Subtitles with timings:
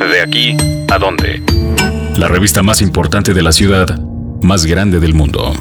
[0.00, 0.56] ¿De aquí
[0.90, 1.42] a dónde?
[2.16, 4.00] La revista más importante de la ciudad,
[4.40, 5.52] más grande del mundo.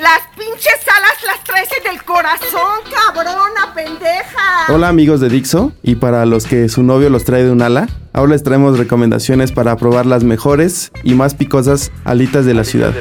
[0.00, 4.64] Las pinches alas las traes en el corazón, cabrona, pendeja.
[4.70, 7.86] Hola amigos de Dixo, y para los que su novio los trae de un ala,
[8.14, 12.94] ahora les traemos recomendaciones para probar las mejores y más picosas alitas de la ciudad.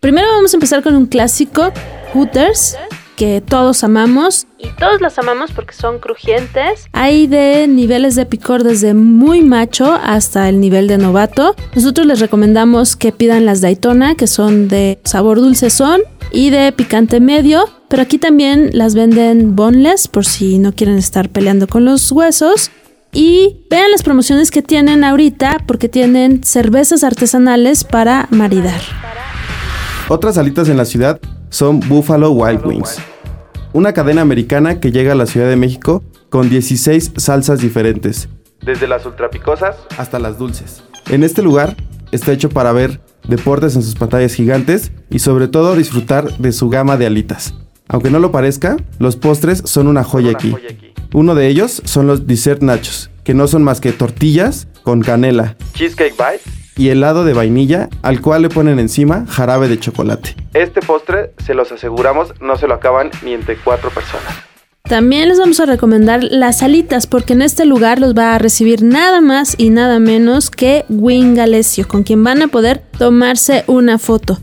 [0.00, 1.72] Primero vamos a empezar con un clásico,
[2.12, 2.76] Hooters,
[3.16, 4.46] que todos amamos.
[4.58, 6.86] Y todos las amamos porque son crujientes.
[6.92, 11.54] Hay de niveles de picor desde muy macho hasta el nivel de novato.
[11.74, 16.00] Nosotros les recomendamos que pidan las Daytona, que son de sabor dulce son
[16.32, 17.68] y de picante medio.
[17.88, 22.70] Pero aquí también las venden boneless por si no quieren estar peleando con los huesos.
[23.12, 28.80] Y vean las promociones que tienen ahorita porque tienen cervezas artesanales para maridar.
[30.08, 32.98] Otras alitas en la ciudad son Buffalo Wild Wings,
[33.74, 38.28] una cadena americana que llega a la Ciudad de México con 16 salsas diferentes,
[38.62, 40.84] desde las ultrapicosas hasta las dulces.
[41.10, 41.76] En este lugar
[42.12, 46.70] está hecho para ver deportes en sus pantallas gigantes y sobre todo disfrutar de su
[46.70, 47.54] gama de alitas.
[47.88, 50.54] Aunque no lo parezca, los postres son una joya aquí.
[51.12, 55.56] Uno de ellos son los dessert nachos, que no son más que tortillas con canela,
[55.74, 60.36] cheesecake bites y helado de vainilla al cual le ponen encima jarabe de chocolate.
[60.54, 64.32] Este postre, se los aseguramos, no se lo acaban ni entre cuatro personas.
[64.82, 68.82] También les vamos a recomendar las alitas porque en este lugar los va a recibir
[68.82, 73.98] nada más y nada menos que Wing Alessio, con quien van a poder tomarse una
[73.98, 74.38] foto.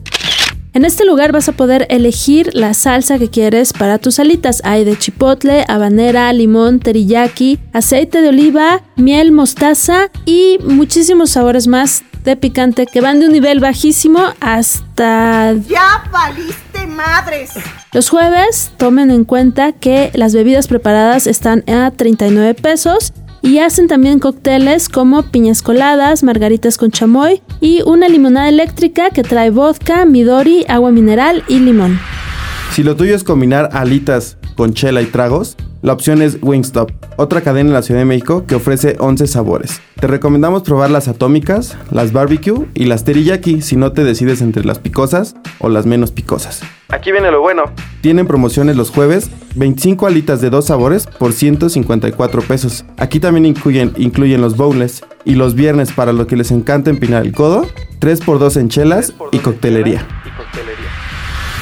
[0.74, 4.62] En este lugar vas a poder elegir la salsa que quieres para tus alitas.
[4.64, 12.04] Hay de chipotle, habanera, limón, teriyaki, aceite de oliva, miel, mostaza y muchísimos sabores más
[12.24, 15.54] de picante que van de un nivel bajísimo hasta...
[15.54, 17.52] ¡Ya valiste madres!
[17.94, 23.88] Los jueves tomen en cuenta que las bebidas preparadas están a 39 pesos y hacen
[23.88, 30.06] también cócteles como piñas coladas, margaritas con chamoy y una limonada eléctrica que trae vodka,
[30.06, 32.00] midori, agua mineral y limón.
[32.74, 37.42] Si lo tuyo es combinar alitas con chela y tragos, la opción es Wingstop, otra
[37.42, 39.82] cadena en la Ciudad de México que ofrece 11 sabores.
[40.00, 44.64] Te recomendamos probar las atómicas, las barbecue y las teriyaki si no te decides entre
[44.64, 46.62] las picosas o las menos picosas.
[46.90, 47.64] Aquí viene lo bueno.
[48.02, 52.86] Tienen promociones los jueves, 25 alitas de dos sabores por 154 pesos.
[52.98, 57.26] Aquí también incluyen, incluyen los bowls y los viernes para los que les encanta empinar
[57.26, 57.66] el codo,
[58.00, 60.06] 3x2 en chelas y coctelería.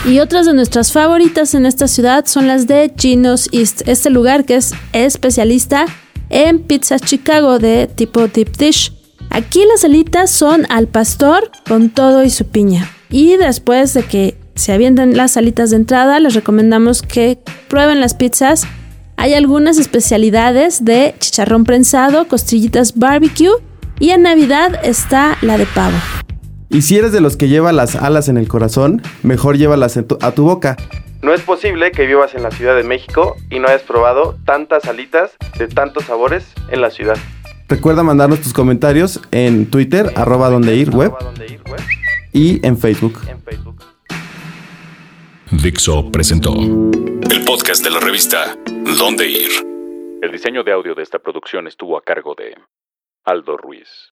[0.05, 4.45] Y otras de nuestras favoritas en esta ciudad son las de Gino's East, este lugar
[4.45, 5.85] que es especialista
[6.29, 8.93] en pizzas Chicago de tipo deep dish.
[9.29, 12.89] Aquí las alitas son al pastor con todo y su piña.
[13.09, 17.37] Y después de que se avienten las alitas de entrada, les recomendamos que
[17.67, 18.63] prueben las pizzas.
[19.17, 23.51] Hay algunas especialidades de chicharrón prensado, costillitas barbecue
[23.99, 25.97] y en Navidad está la de pavo.
[26.69, 30.31] Y si eres de los que lleva las alas en el corazón, mejor llévalas a
[30.31, 30.77] tu boca.
[31.23, 34.85] No es posible que vivas en la Ciudad de México y no hayas probado tantas
[34.85, 37.17] alitas de tantos sabores en la ciudad.
[37.67, 41.11] Recuerda mandarnos tus comentarios en Twitter, arroba donde ir web,
[42.33, 43.19] y en Facebook.
[45.51, 48.55] Dixo presentó el podcast de la revista
[48.97, 49.51] Donde ir.
[50.21, 52.55] El diseño de audio de esta producción estuvo a cargo de
[53.25, 54.07] Aldo Ruiz.